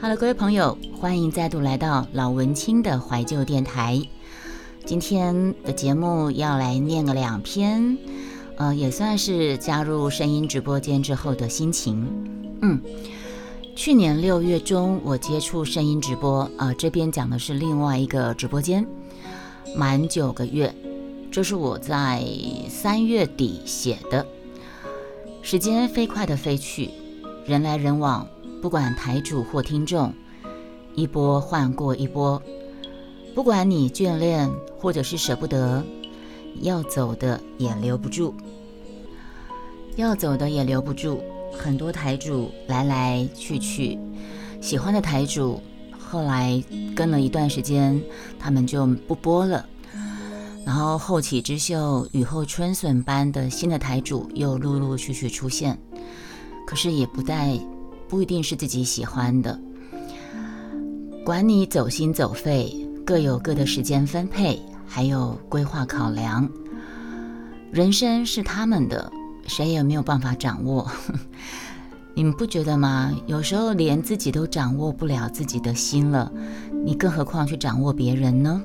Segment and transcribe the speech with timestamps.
[0.00, 4.00] 好了各位朋友，欢迎再度来到老文青的怀旧电台。
[4.86, 7.98] 今天的节目要来念个两篇，
[8.56, 12.08] 呃，也算是加入声音直播间之后的心情。
[12.62, 12.80] 嗯，
[13.76, 18.86] 去年六月中我接触声音直播，啊，这边讲的是另外一个直播间，
[19.76, 20.74] 满九个月，
[21.30, 22.24] 这是我在
[22.70, 24.26] 三月底写的。
[25.42, 26.88] 时间飞快的飞去，
[27.44, 28.26] 人来人往。
[28.60, 30.12] 不管台主或听众，
[30.94, 32.40] 一波换过一波。
[33.34, 35.82] 不管你眷恋或者是舍不得，
[36.60, 38.34] 要走的也留不住，
[39.96, 41.22] 要走的也留不住。
[41.56, 43.98] 很多台主来来去去，
[44.60, 45.60] 喜欢的台主
[45.98, 46.62] 后来
[46.94, 48.00] 跟了一段时间，
[48.38, 49.64] 他们就不播了。
[50.66, 55.78] 然后后起之秀、雨后春笋般的新的台主又陆陆续续出现，
[56.66, 57.58] 可是也不带。
[58.10, 59.56] 不一定是自己喜欢的，
[61.24, 62.74] 管你走心走肺，
[63.06, 66.50] 各有各的时间分配，还有规划考量。
[67.70, 69.12] 人生是他们的，
[69.46, 70.90] 谁也没有办法掌握。
[72.12, 73.14] 你们不觉得吗？
[73.28, 76.32] 有时候连自己都掌握不了自己的心了，
[76.84, 78.60] 你更何况去掌握别人呢？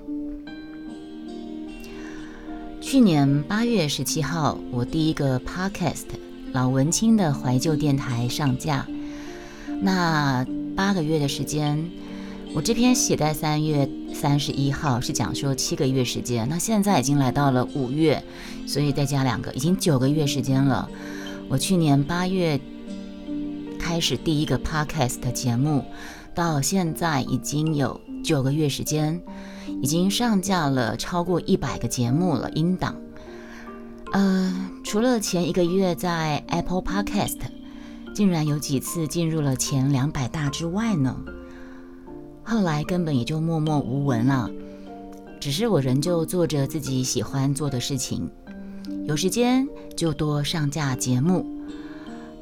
[2.81, 6.05] 去年八月十七号，我第一个 podcast
[6.52, 8.88] 老文青的怀旧电台上架。
[9.81, 10.45] 那
[10.76, 11.90] 八个月的时间，
[12.54, 16.48] 我这篇写在三月三十一号，是讲说七个月时间。
[16.50, 18.23] 那现在已经来到了五月，
[18.66, 20.90] 所以再加两个，已经九个月时间了。
[21.50, 22.59] 我去年八月
[23.80, 25.84] 开始第一个 podcast 节目，
[26.34, 29.22] 到现在已经有九个月时间，
[29.82, 32.95] 已经上架了超过一百个节目了音档。
[34.14, 37.55] 呃，除了前一个月在 Apple Podcast。
[38.16, 41.13] 竟然有几次进入了前两百大之外呢，
[42.44, 44.49] 后来根本也就默默无闻了。
[45.38, 48.27] 只是我仍旧做着自己喜欢做的事情，
[49.05, 49.67] 有时间
[49.98, 51.45] 就多上架节目，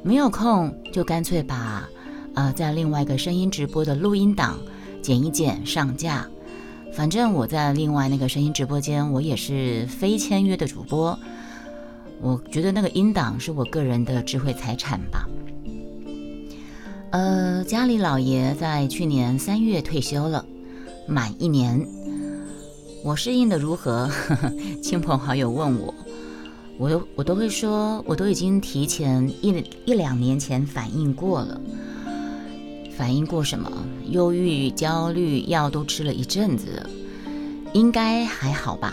[0.04, 1.86] 没有空就干脆把
[2.34, 4.56] 呃在另外一个声音直播的录音档
[5.02, 6.24] 剪一剪上架。
[6.92, 11.18] 反正我在另外那个声音直播间，我也是非签约的主播，
[12.20, 15.28] 我觉得那个音档是我个人的智慧财产吧。
[17.14, 20.44] 呃，家里老爷在去年三月退休了，
[21.06, 21.86] 满一年。
[23.04, 24.10] 我适应的如何？
[24.82, 25.94] 亲朋好友问我，
[26.76, 31.60] 我都我都会说，我都已经提前一一两年前反应过了。
[32.96, 33.70] 反应过什么？
[34.10, 36.84] 忧郁、焦虑药都吃了一阵子，
[37.74, 38.92] 应该还好吧？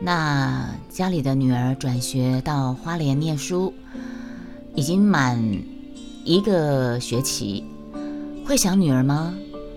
[0.00, 3.74] 那家里的女儿转学到花莲念书，
[4.76, 5.71] 已经满。
[6.24, 7.64] 一个学期
[8.46, 9.34] 会想女儿吗？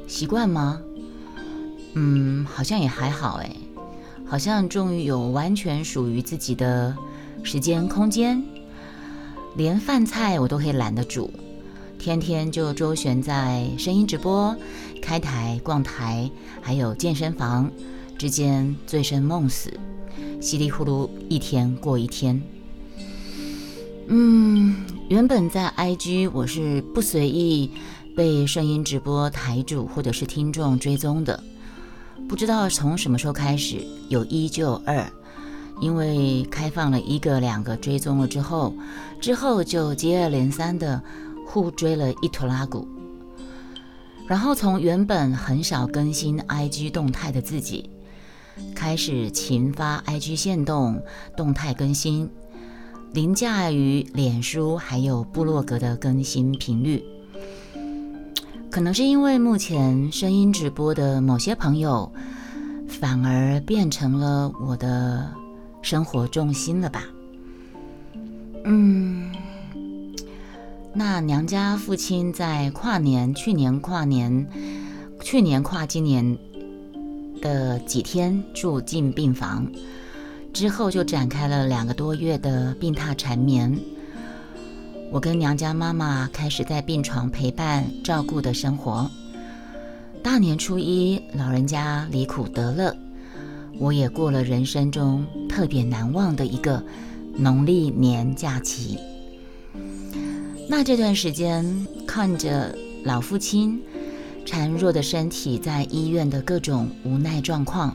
[0.08, 0.80] 习惯吗？
[1.94, 3.52] 嗯，好像也还好哎，
[4.28, 6.96] 好像终于有完全属于自己的
[7.42, 8.44] 时间空间，
[9.56, 11.32] 连饭菜我都可以懒得煮，
[11.98, 14.56] 天天就周旋在声音直播、
[15.02, 16.30] 开台、逛台，
[16.62, 17.72] 还有健身房
[18.20, 19.74] 之间醉生梦死，
[20.40, 22.40] 稀里糊涂一天过一天。
[24.08, 24.76] 嗯。
[25.08, 27.70] 原本在 IG 我是不随意
[28.16, 31.44] 被声音直播台主或者是听众追踪的，
[32.28, 35.08] 不知道从什么时候开始有一就二，
[35.80, 38.74] 因为开放了一个两个追踪了之后，
[39.22, 41.00] 之后就接二连三的
[41.46, 42.88] 互追了一坨拉骨，
[44.28, 47.92] 然后从原本很少更新 IG 动态的自己，
[48.74, 51.00] 开始勤发 IG 线动
[51.38, 52.28] 动态更新。
[53.16, 57.02] 凌驾于脸书还有部落格的更新频率，
[58.70, 62.12] 可能是因为目前声音直播的某些朋友，
[62.90, 65.32] 反而变成了我的
[65.82, 67.06] 生活重心了吧？
[68.66, 69.32] 嗯，
[70.94, 74.46] 那娘家父亲在跨年，去年跨年，
[75.22, 76.38] 去年跨今年
[77.42, 79.72] 的几天住进病房。
[80.56, 83.78] 之后就展开了两个多月的病榻缠绵。
[85.12, 89.12] 我跟娘家妈妈开始在病床陪伴照顾的生活。
[90.24, 92.96] 大年初一，老人家离苦得乐，
[93.78, 96.82] 我也过了人生中特别难忘的一个
[97.36, 98.98] 农历年假期。
[100.70, 101.66] 那这段时间，
[102.08, 102.74] 看着
[103.04, 103.78] 老父亲
[104.46, 107.94] 孱弱的身体在医院的各种无奈状况，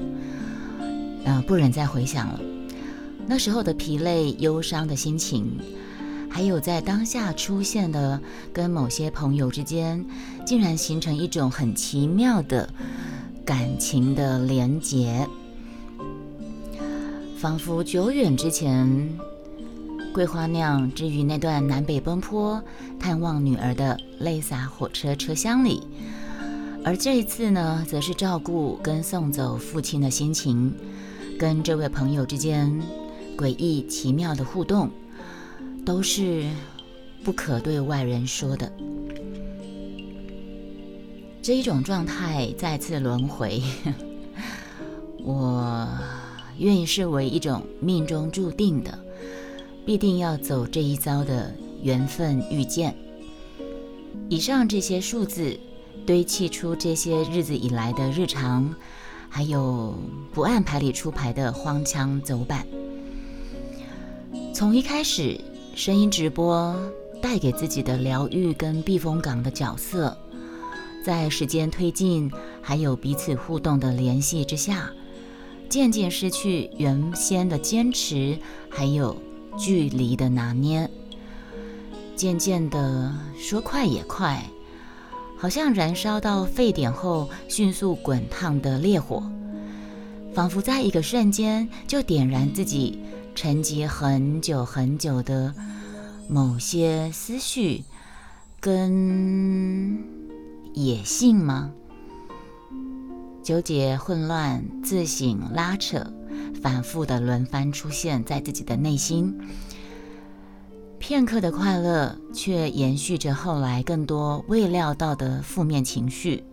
[1.25, 2.39] 呃，不忍再回想了。
[3.31, 5.57] 那时候的疲累、忧伤的心情，
[6.29, 8.21] 还有在当下出现的
[8.53, 10.05] 跟某些朋友之间，
[10.45, 12.69] 竟然形成一种很奇妙的
[13.45, 15.29] 感情的连结，
[17.39, 19.17] 仿佛久远之前，
[20.13, 22.61] 桂花酿之于那段南北奔波
[22.99, 25.81] 探望女儿的泪洒火车车厢里，
[26.85, 30.75] 而这一次呢，则是照顾跟送走父亲的心情，
[31.39, 32.77] 跟这位朋友之间
[33.41, 34.91] 诡异奇妙的互动。
[35.83, 36.45] 都是
[37.25, 38.71] 不可对外人说的。
[41.43, 43.63] 这一种状态再次轮回，
[45.25, 45.89] 我
[46.59, 48.97] 愿意视为一种命中注定的，
[49.87, 51.53] 必定要走这一遭的
[51.83, 52.95] 缘分遇见。
[54.29, 55.59] 以上这些数字
[56.07, 58.73] 堆砌出这些日子以来的日常，
[59.29, 59.95] 还有
[60.33, 62.65] 不按牌理出牌的荒腔走板。
[64.61, 65.41] 从一开始。
[65.75, 66.77] 声音直播
[67.23, 70.15] 带给自己的疗愈跟避风港的角色，
[71.03, 72.31] 在时间推进
[72.61, 74.91] 还有彼此互动的联系之下，
[75.71, 79.17] 渐渐失去原先的坚持，还有
[79.59, 80.91] 距离的拿捏。
[82.15, 84.45] 渐渐的说快也快，
[85.39, 89.23] 好像燃烧到沸点后迅速滚烫的烈火，
[90.35, 92.99] 仿佛在一个瞬间就点燃自己。
[93.35, 95.55] 沉积很久很久的
[96.29, 97.85] 某些思绪
[98.61, 100.05] 跟
[100.75, 101.71] 野性吗？
[103.43, 106.13] 纠结、混乱、自省、拉扯，
[106.63, 109.39] 反复的轮番出现在自己的内心。
[110.99, 116.45] 片刻的快乐，却延续着后来更多未料到的负面情绪。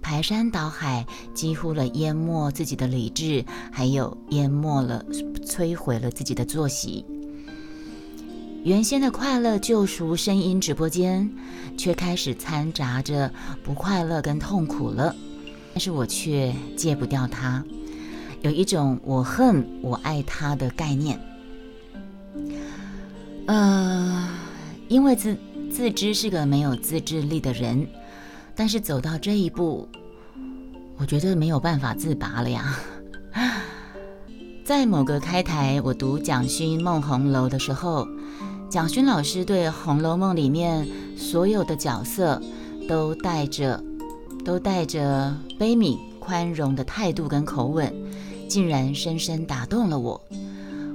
[0.00, 5.04] 排山倒海，几乎了淹没自己的理智，还有淹没了、
[5.44, 7.04] 摧毁了自己的作息。
[8.64, 11.30] 原先的快乐救赎声音直播间，
[11.76, 15.14] 却开始掺杂着不快乐跟痛苦了。
[15.72, 17.64] 但是我却戒不掉它，
[18.42, 21.20] 有一种我恨我爱它的概念。
[23.46, 24.28] 呃，
[24.88, 25.36] 因为自
[25.70, 27.86] 自知是个没有自制力的人。
[28.58, 29.88] 但是走到这一步，
[30.96, 32.76] 我觉得没有办法自拔了呀。
[34.66, 38.04] 在某个开台，我读蒋勋《梦红楼》的时候，
[38.68, 40.84] 蒋勋老师对《红楼梦》里面
[41.16, 42.42] 所有的角色
[42.88, 43.80] 都带着
[44.44, 47.94] 都带着悲悯、宽容的态度跟口吻，
[48.48, 50.20] 竟然深深打动了我。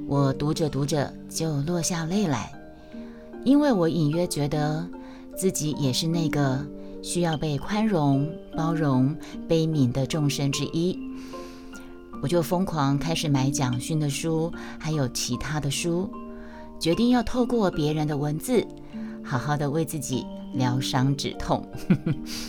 [0.06, 2.52] 我读着读着就落下泪来，
[3.46, 4.86] 因为我隐约觉得
[5.38, 6.60] 自己也是那个。
[7.04, 9.16] 需要被宽容、包容、
[9.48, 10.98] 悲悯的众生之一，
[12.22, 16.10] 我就疯狂开始买蒋勋的书，还有其他的书，
[16.80, 18.66] 决定要透过别人的文字，
[19.22, 21.68] 好好的为自己疗伤止痛。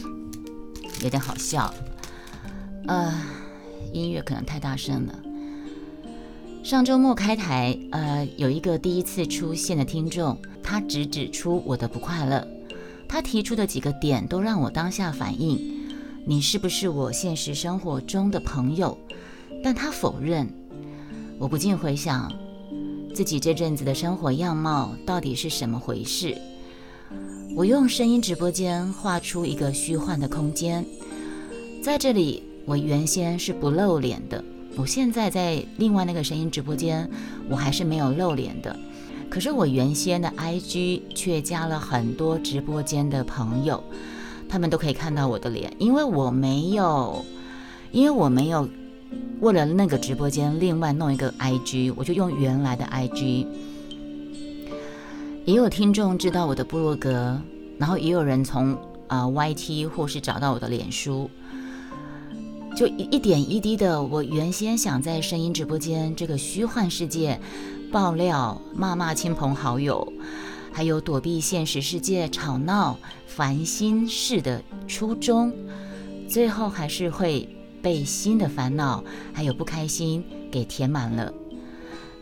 [1.03, 1.75] 有点好笑，
[2.87, 3.13] 呃，
[3.93, 5.19] 音乐可能太大声了。
[6.63, 12.47] 上周末开台，呃，有一个第一次出现的听众，他只指出我的不快乐。
[13.15, 15.57] 他提出的几个点都让我当下反应，
[16.27, 18.99] 你是不是我现实生活中的朋友？
[19.63, 20.53] 但他否认。
[21.39, 22.29] 我不禁回想，
[23.15, 26.37] 自己这阵子的生活样貌到底是什么回事？
[27.55, 30.85] 我用声音直播间画出一个虚幻的空间，
[31.81, 34.45] 在这里，我原先是不露脸的。
[34.75, 37.09] 我现在在另外那个声音直播间，
[37.49, 38.77] 我还是没有露脸的。
[39.31, 43.83] 可是我原先的 IG 却加了很多直播间的朋友，
[44.49, 47.25] 他们都可以看到我的脸，因为我没有，
[47.91, 48.69] 因为我没有
[49.41, 53.47] 为了那个直播间另外弄一个 IG，我就用原来的 IG。
[55.45, 57.39] 也有听众知道我的部落格，
[57.79, 58.79] 然后也有人从
[59.09, 61.29] 啊 YT 或是找到我的脸书，
[62.77, 67.39] 就一点一滴的，我原先想在声音直播间这个虚幻世界。
[67.93, 70.13] 爆料、骂骂亲朋好友，
[70.73, 75.53] 还有躲避现实世界吵闹、烦心事的初衷，
[76.29, 77.49] 最后还是会
[77.81, 81.33] 被新的烦恼还有不开心给填满了，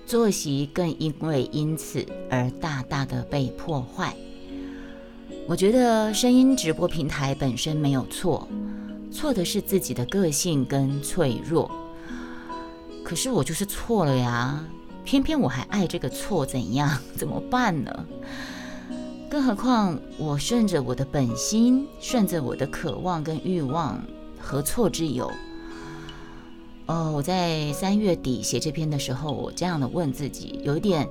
[0.05, 4.15] 作息更因为因此而大大的被破坏。
[5.49, 8.47] 我觉得声音直播平台本身没有错，
[9.11, 11.71] 错的是自己的个性跟脆弱。
[13.03, 14.63] 可是我就是错了呀。
[15.05, 16.99] 偏偏我还爱这个错，怎样？
[17.17, 18.07] 怎么办呢？
[19.31, 24.03] 更何况我顺着我的本心，顺着我的渴望跟欲望，
[24.39, 25.31] 何错之有？
[26.87, 31.09] 哦，我在三月底写这篇的时候，我这样的问自己，有一点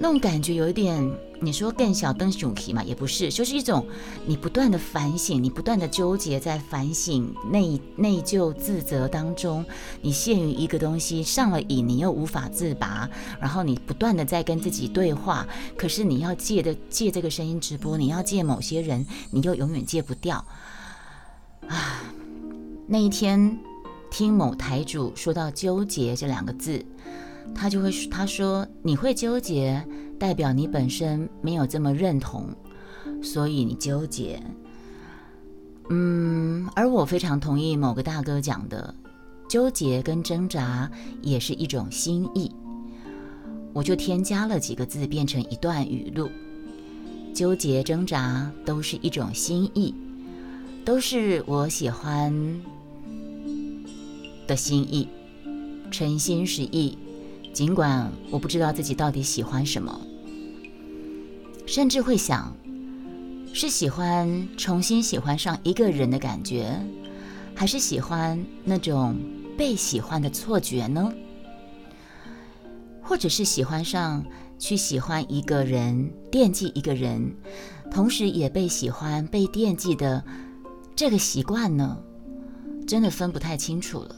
[0.00, 3.84] 那种感觉有一点，你说更小灯熊皮嘛，也不是，就是一种
[4.26, 9.64] 你不断的反省，你不断的纠结在反省、内内疚、自责当中，
[10.00, 20.44] 你陷于一个东西上了瘾，你又无法自拔，然后你不断的在跟自己对话，可是你要借的借这个声音直播，你要借某些人，你又永远戒不掉
[21.66, 22.04] 啊。
[22.86, 23.58] 那一天
[24.10, 26.86] 听某台主说到纠结这两个字。
[27.54, 29.84] 他就会他说你会纠结，
[30.18, 32.46] 代表你本身没有这么认同，
[33.22, 34.40] 所以你纠结。
[35.90, 38.94] 嗯，而我非常同意某个大哥讲的，
[39.48, 40.90] 纠结跟挣扎
[41.22, 42.52] 也是一种心意。
[43.72, 46.28] 我就添加了几个字，变成一段语录：
[47.34, 49.94] 纠结挣扎都是一种心意，
[50.84, 52.32] 都是我喜欢
[54.46, 55.08] 的心意，
[55.90, 56.96] 诚心实意。
[57.58, 60.00] 尽管我不知道自己到底喜欢什么，
[61.66, 62.56] 甚至会想，
[63.52, 66.80] 是喜欢重新喜欢上一个人的感觉，
[67.56, 69.16] 还是喜欢那种
[69.56, 71.12] 被喜欢的错觉呢？
[73.02, 74.24] 或者是喜欢上
[74.56, 77.34] 去喜欢一个人，惦记一个人，
[77.90, 80.22] 同时也被喜欢、被惦记的
[80.94, 81.98] 这个习惯呢？
[82.86, 84.14] 真的分不太清楚了，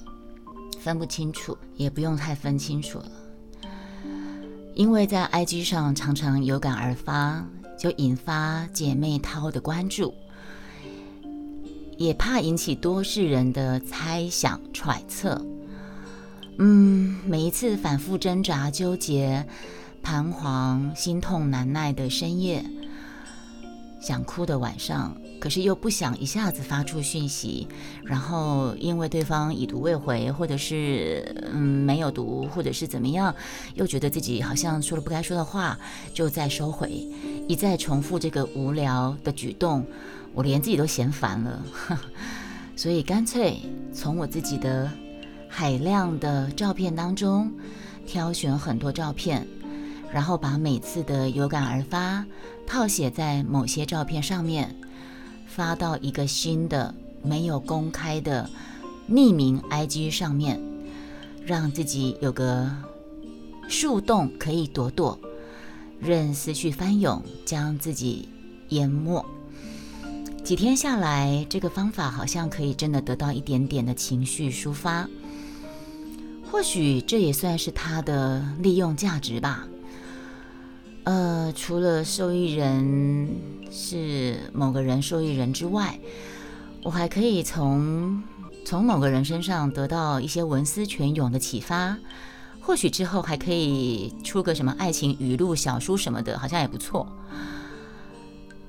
[0.79, 3.11] 分不清楚，也不用太分清楚了。
[4.81, 7.47] 因为在 IG 上常常有感而发，
[7.79, 10.15] 就引发姐妹涛的关注，
[11.99, 15.45] 也怕引起多世人的猜想揣测。
[16.57, 19.47] 嗯，每一次反复挣扎、纠结、
[20.03, 22.65] 彷徨、心痛难耐的深夜，
[24.01, 25.15] 想哭的晚上。
[25.41, 27.67] 可是又不想一下子发出讯息，
[28.05, 33.35] 然后因为对方已读未回，或者是嗯没有读，或者是怎么样，
[33.75, 35.79] 又觉得自己好像说了不该说的话，
[36.13, 36.91] 就再收回，
[37.49, 39.85] 一再重复这个无聊的举动，
[40.35, 41.65] 我连自己都嫌烦了，
[42.77, 43.57] 所以干脆
[43.95, 44.91] 从我自己的
[45.49, 47.51] 海量的照片当中
[48.07, 49.47] 挑选很多照片，
[50.13, 52.25] 然后把每次的有感而发
[52.67, 54.77] 套写在某些照片上面。
[55.55, 58.49] 发到一个新的没有公开的
[59.11, 60.61] 匿名 IG 上面，
[61.45, 62.71] 让自己有个
[63.69, 65.19] 树洞可以躲躲，
[65.99, 68.29] 任思绪翻涌，将自己
[68.69, 69.25] 淹没。
[70.45, 75.09] 几天下来，这个方法好像可以真的得到一点点的情绪抒发，
[76.51, 79.67] 或许这也算是它的利用价值吧。
[81.05, 83.29] 呃，除了受益人
[83.71, 85.99] 是某个人受益人之外，
[86.85, 88.23] 我还可以从
[88.65, 91.97] 从某个人身上得到一些文思泉涌的启发，
[92.61, 97.11] 或许之后还可以出个什么爱情语录小书什么的，好像也不错。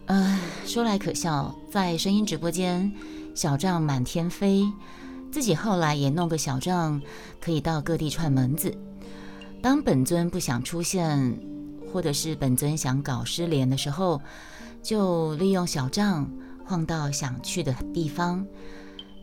[0.06, 2.92] 呃，说来可笑，在声音直播间
[3.36, 4.66] 小账满天飞，
[5.32, 7.02] 自己后来也弄个小账，
[7.42, 8.76] 可以到各地串门子。
[9.62, 11.38] 当本尊不想出现。
[11.91, 14.21] 或者是本尊想搞失联的时候，
[14.81, 16.29] 就利用小账
[16.65, 18.45] 晃到想去的地方，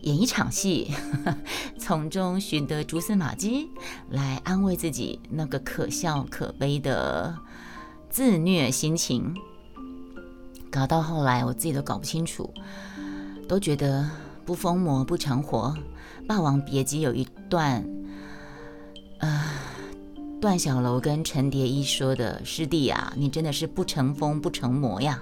[0.02, 0.92] 演一场戏，
[1.78, 3.68] 从中寻得蛛丝马迹，
[4.10, 7.36] 来安慰自己那个可笑可悲的
[8.10, 9.34] 自虐心情。
[10.70, 12.52] 搞到后来，我自己都搞不清楚，
[13.48, 14.08] 都觉得
[14.44, 15.74] 不疯魔不成活。
[16.26, 17.82] 《霸王别姬》有一段，
[20.40, 25.20] 段小楼跟陈蝶衣说的：“师弟啊，你真的是不成风不成魔呀，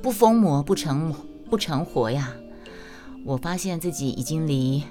[0.00, 1.14] 不疯魔不成
[1.50, 2.32] 不成活呀。”
[3.26, 4.82] 我发现自己已经离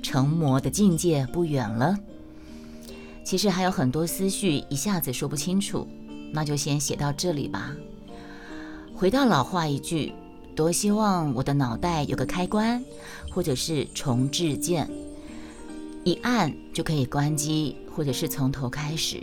[0.00, 1.98] 成魔的境界不远了。
[3.24, 5.88] 其实还有很多思绪一下子说不清楚，
[6.32, 7.74] 那就先写到这里吧。
[8.94, 10.12] 回到老话一句：
[10.54, 12.84] 多希望我的脑袋有个开关，
[13.32, 14.88] 或者是重置键。
[16.04, 19.22] 一按就可以关机，或者是从头开始。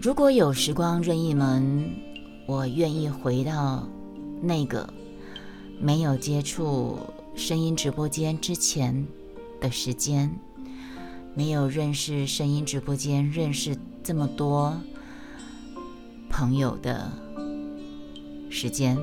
[0.00, 1.94] 如果有时光任意门，
[2.46, 3.86] 我愿意回到
[4.40, 4.88] 那个
[5.78, 6.98] 没有接触
[7.36, 9.06] 声音直播间之前
[9.60, 10.34] 的时间，
[11.34, 14.74] 没有认识声音直播间、认识这么多
[16.30, 17.12] 朋友的
[18.48, 18.96] 时间。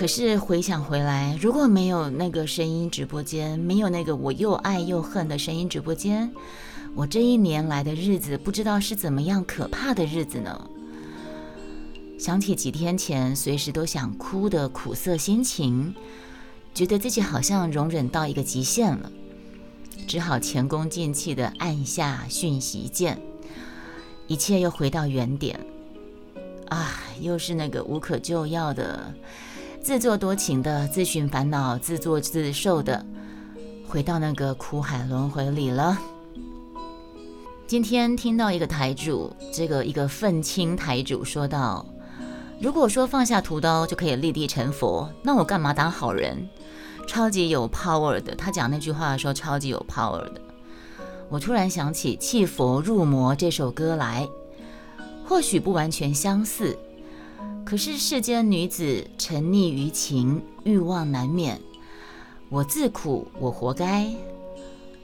[0.00, 6.32] 可是回想回来，如果没有那个声音直播间，没有那个我又爱又恨的声音直播间，
[6.94, 10.58] 我这一年来的日子不知道是怎么样可怕的日子呢？
[12.18, 15.94] 想起几天前随时都想哭的苦涩心情，
[16.72, 19.12] 觉得自己好像容忍到一个极限了，
[20.06, 23.20] 只好前功尽弃的按下讯息键，
[24.26, 25.60] 一切又回到原点。
[26.70, 29.12] 啊，又是那个无可救药的、
[29.82, 33.04] 自作多情的、自寻烦恼、自作自受的，
[33.88, 35.98] 回到那个苦海轮回里了。
[37.66, 41.86] 今天听到一个台主，这个一个愤青台主说道
[42.60, 46.46] ：“如果说放下屠刀就可以立地成佛，那我干嘛当好人？
[47.06, 50.40] 超级有 power 的。”他讲那句话的时候，超级有 power 的。
[51.30, 54.28] 我突然想起《弃佛入魔》这首歌来。
[55.26, 56.76] 或许不完全相似，
[57.70, 61.60] 可是世间女子沉溺于情，欲望难免。
[62.48, 64.12] 我自苦，我活该。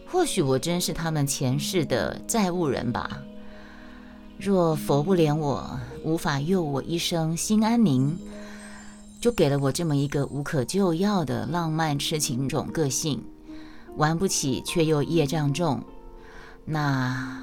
[0.09, 3.23] 或许我真是他们前世的债务人吧。
[4.37, 8.19] 若佛不怜我，无法佑我一生心安宁，
[9.21, 13.23] 就给了我这么一个无可救药的浪漫痴情种个性，
[13.95, 15.81] 玩不起却又业障重。
[16.65, 17.41] 那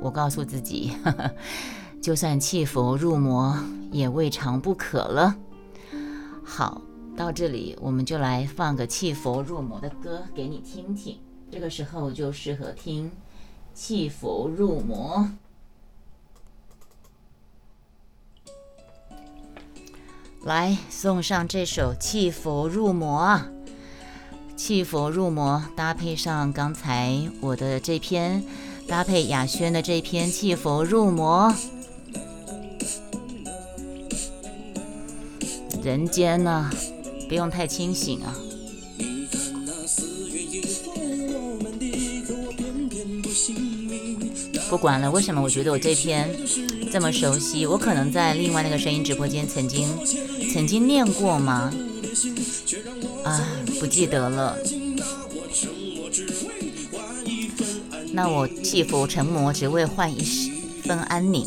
[0.00, 0.92] 我告诉自己。
[2.00, 3.58] 就算弃佛入魔，
[3.92, 5.36] 也未尝不可了。
[6.42, 6.80] 好，
[7.14, 11.18] 到这里我们就来放个弃佛入魔的歌给你听听。
[11.52, 13.10] 这个时候就适合听
[13.74, 15.28] 弃佛入魔。
[20.42, 23.38] 来送上这首弃佛入魔，
[24.56, 28.42] 弃佛入魔搭配上刚才我的这篇，
[28.88, 31.54] 搭配雅轩的这篇弃佛入魔。
[35.82, 36.70] 人间呢，
[37.28, 38.36] 不用太清醒啊。
[44.68, 46.30] 不管了，为什么我觉得我这篇
[46.92, 47.66] 这么熟悉？
[47.66, 49.88] 我可能在另外那个声音直播间曾经
[50.52, 51.72] 曾经念过吗？
[53.24, 53.44] 啊，
[53.80, 54.56] 不记得了。
[58.12, 60.20] 那我弃佛成魔，只为换一
[60.84, 61.46] 份安宁。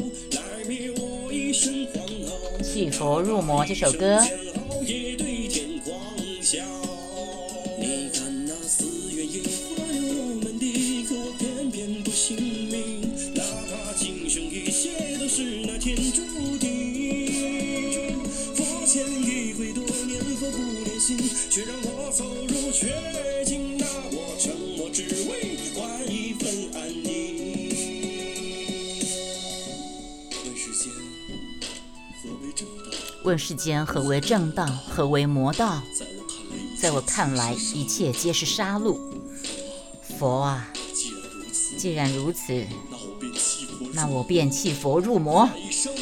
[2.81, 4.19] 礼佛入魔这首歌。
[33.23, 35.81] 问世间何为正道，何为魔道？
[36.79, 38.97] 在我看来，一切皆是杀戮。
[40.17, 40.71] 佛啊，
[41.77, 42.65] 既然如此，
[43.93, 45.47] 那我便弃佛入魔，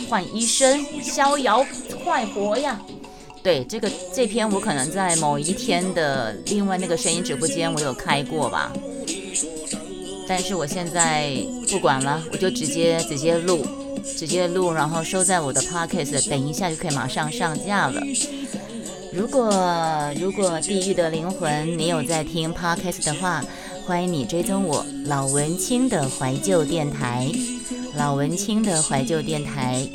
[0.08, 1.66] 换一生逍遥
[2.04, 2.82] 快活呀！
[3.44, 8.72] 对，这个这篇我可能在某一天的另外那个声音直播间我有开过吧，
[10.26, 11.36] 但是我现在
[11.70, 13.66] 不管了，我就直接直接录。
[14.18, 18.02] 直接录，然后收在我的 podcast，等一下就可以马上上架了。
[19.14, 19.50] 如果
[20.20, 23.44] 如果地狱的灵魂你有在听 podcast 的话，
[23.86, 27.32] 欢迎你追踪我老文青的怀旧电台，
[27.96, 29.88] 老文青的怀旧电台。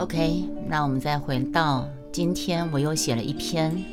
[0.00, 3.84] OK，那我们再回到今天，我又写了一篇。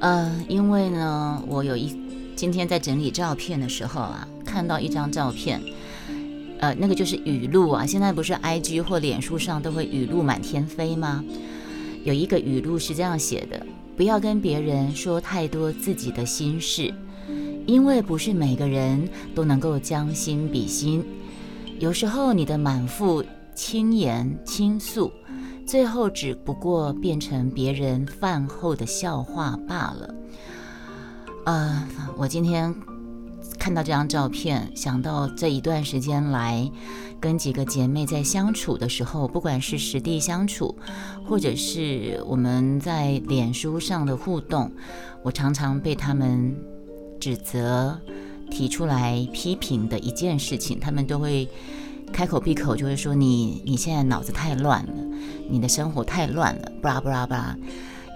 [0.00, 1.94] 呃，因为呢，我有一
[2.34, 5.60] 今天在整理照片的时候啊，看到一张照片，
[6.60, 7.84] 呃，那个就是语录啊。
[7.84, 11.22] 现在不是 IG 或脸书上都会语录满天飞吗？
[12.04, 16.90] 有一个语录是这样写的：不要跟别人说太多自己的心事，
[17.66, 21.04] 因为不是每个人都能够将心比心。
[21.78, 23.22] 有时候你的满腹。
[23.54, 25.10] 轻言倾诉，
[25.66, 30.14] 最后只不过变成别人饭后的笑话罢了。
[31.44, 32.74] 呃，我今天
[33.58, 36.70] 看到这张照片，想到这一段时间来
[37.20, 40.76] 跟几个姐妹在相处的时候，不管是实地相处，
[41.24, 44.70] 或者是我们在脸书上的互动，
[45.22, 46.56] 我常常被他们
[47.20, 48.00] 指责、
[48.50, 51.48] 提出来批评的一件事情，他们都会
[52.12, 54.92] 开口闭口就会说你你现在脑子太乱了，
[55.48, 57.56] 你的生活太乱了，布拉布拉布拉。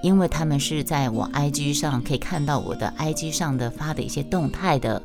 [0.03, 5.03] 因为他们是在我 IG 上可以看到我的 IG 上的发的一些动态的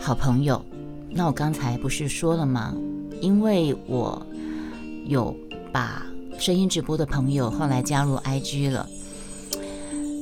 [0.00, 0.62] 好朋友，
[1.10, 2.74] 那我刚才不是说了吗？
[3.20, 4.24] 因为我
[5.06, 5.34] 有
[5.72, 6.06] 把
[6.38, 8.86] 声音直播的朋友后来加入 IG 了，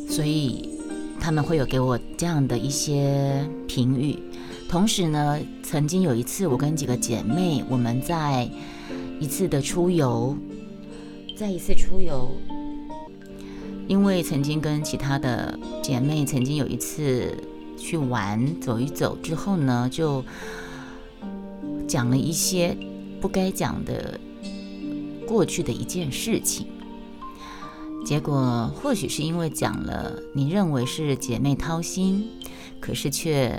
[0.08, 0.70] 所以
[1.20, 4.16] 他们会有给我这样的一些评语。
[4.74, 8.50] 同时呢，曾经有一次我跟几个姐妹，我们在
[9.20, 10.36] 一次的出游，
[11.36, 12.28] 在一次出游。
[13.86, 17.38] 因为曾经跟其他的姐妹曾经有一次
[17.78, 20.24] 去玩走一走之后呢，就
[21.86, 22.76] 讲了一些
[23.20, 24.18] 不该讲的
[25.24, 26.66] 过去的一件事情。
[28.04, 32.28] 结果或许是因为讲了，你认为是姐妹掏心，
[32.80, 33.56] 可是却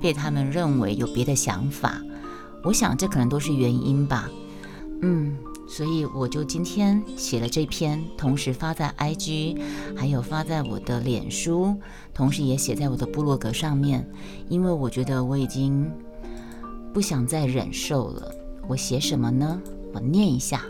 [0.00, 2.00] 被他们认为有别的想法。
[2.62, 4.28] 我想这可能都是原因吧。
[5.02, 5.36] 嗯。
[5.68, 9.60] 所以我就今天写了这篇，同时发在 IG，
[9.96, 11.74] 还有发在我的脸书，
[12.14, 14.08] 同时也写在我的部落格上面。
[14.48, 15.90] 因为我觉得我已经
[16.94, 18.32] 不想再忍受了。
[18.68, 19.60] 我写什么呢？
[19.92, 20.62] 我念一下，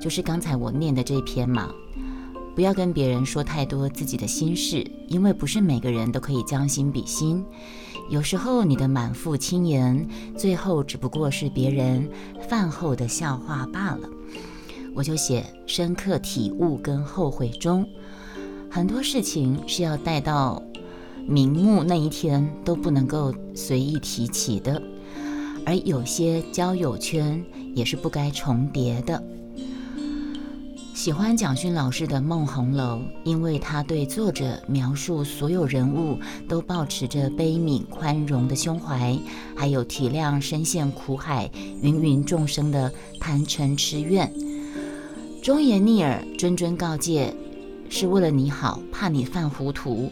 [0.00, 1.72] 就是刚才我念的这篇嘛。
[2.58, 7.44] 不要跟别人说太多自己的心事，因为不是每个人都可以将心比心。
[8.10, 12.10] 有时候你的满腹轻言，最后只不过是别人
[12.48, 14.08] 饭后的笑话罢了。
[14.92, 17.88] 我就写深刻体悟跟后悔中，
[18.68, 20.60] 很多事情是要带到
[21.28, 24.82] 瞑目那一天都不能够随意提起的，
[25.64, 27.40] 而有些交友圈
[27.76, 29.22] 也是不该重叠的。
[30.98, 39.16] 喜欢蒋勋老师的《梦红楼》，因为他对作者描述所有人物都保持着悲悯宽容的胸怀，
[39.54, 41.48] 还有体谅深陷苦海
[41.82, 44.28] 芸芸众生的贪嗔痴怨。
[45.40, 47.32] 忠言逆耳、谆谆告诫，
[47.88, 50.10] 是为了你好，怕你犯糊涂。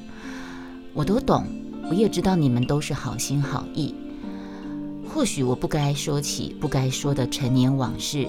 [0.95, 1.47] 我都懂，
[1.91, 3.93] 我也知道你们都是好心好意。
[5.09, 8.29] 或许我不该说起不该说的陈年往事，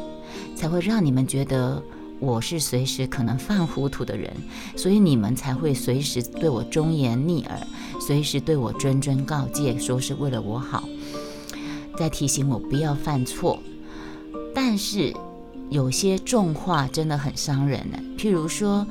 [0.56, 1.84] 才会让你们觉得。
[2.20, 4.34] 我是随时可能犯糊涂的人，
[4.76, 7.60] 所以你们才会随时对我忠言逆耳，
[8.00, 10.88] 随时对我谆谆告诫，说是为了我好，
[11.98, 13.60] 在提醒我不要犯错。
[14.56, 15.14] 但是
[15.70, 18.86] 有些重话真的很伤人呢，譬如说，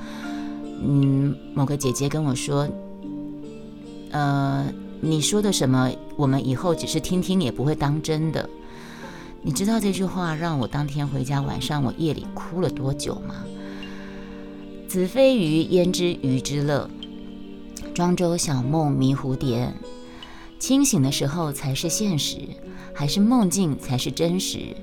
[0.81, 2.69] 嗯，某个姐姐跟我说，
[4.13, 4.65] 呃，
[5.01, 8.49] 你说的什么，我们以后只是听听，也不会当真的。
[9.43, 13.45] 你知道这句话让我当天回家晚上我夜里哭了多久吗？
[14.89, 16.89] 子非鱼焉知鱼之乐？
[17.95, 19.73] 庄周小梦迷蝴蝶。
[20.59, 22.39] 清醒的时候才是现实，
[22.95, 24.75] 还是梦境才是真实？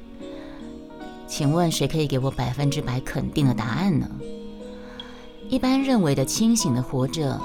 [1.27, 4.09] 请问谁可以给我百分之百肯定的答案呢？
[5.49, 7.41] 一般认为的清醒的活着。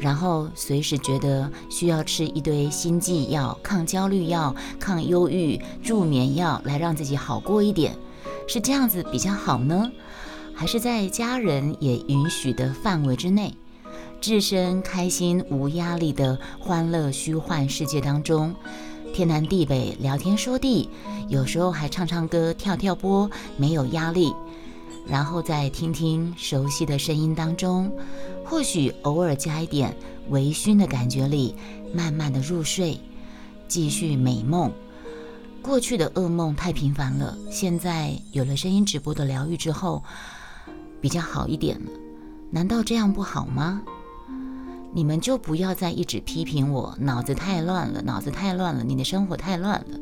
[0.00, 7.96] 然后随时觉得需要吃一堆心悸药、抗焦虑药、抗忧郁助眠药来让自己好过一点，
[8.46, 9.90] 是这样子比较好呢？
[10.54, 13.54] 还是在家人也允许的范围之内，
[14.20, 18.54] 置身开心无压力的欢乐虚幻世界当中，
[19.12, 20.88] 天南地北聊天说地，
[21.28, 24.32] 有时候还唱唱歌、跳跳波，没有压力。
[25.06, 27.90] 然后再听听熟悉的声音当中，
[28.48, 29.94] 或许偶尔加一点
[30.30, 31.54] 微醺的感觉里，
[31.92, 32.98] 慢慢的入睡，
[33.68, 34.72] 继续美梦。
[35.60, 40.02] 过去的噩梦太频繁了，现在有了声音直播的疗愈之后，
[40.98, 41.90] 比较好一点了。
[42.50, 43.82] 难道这样不好吗？
[44.94, 49.98] 你们就不要再一直批评我，脑子太乱了，脑子太乱了，你的生活太乱了。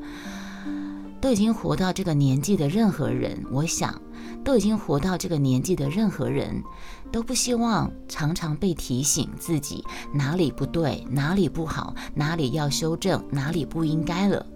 [1.20, 4.00] 都已经活到这个年纪的任何人，我想。
[4.44, 6.62] 都已经活到这个年纪的任何人，
[7.11, 14.46] 都不希望常常被提醒自己哪里不对，哪里不好，哪里要修正，哪里不应该了，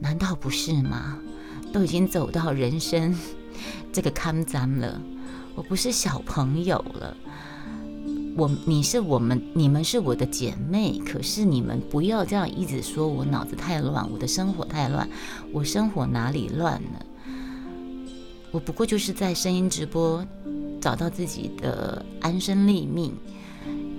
[0.00, 1.16] 难道不是吗？
[1.72, 3.16] 都已经走到人生
[3.92, 5.00] 这个坎站了，
[5.54, 7.16] 我不是小朋友了。
[8.36, 15.08] 我，你是我们，你们是我的姐妹，可是你们不要这样一直说我脑子太乱，我的生活太乱，
[15.52, 17.06] 我生活哪里乱了？
[18.50, 20.22] 我不过就是在声音直播
[20.80, 23.14] 找到自己的安身立命，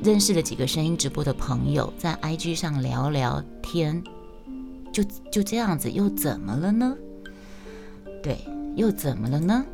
[0.04, 4.04] 认识了几个声音直播的朋友，在 IG 上聊聊天，
[4.93, 6.95] 就就这样子，又怎么了呢？
[8.21, 8.38] 对，
[8.76, 9.65] 又怎么了呢？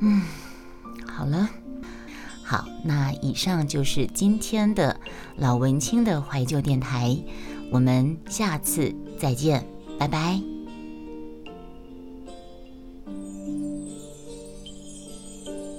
[0.00, 0.20] 嗯，
[1.06, 1.48] 好了，
[2.48, 5.00] 好，那以上就是今天的
[5.36, 7.16] 老文青的怀旧电台，
[7.72, 9.66] 我们下次再见，
[9.98, 10.55] 拜拜。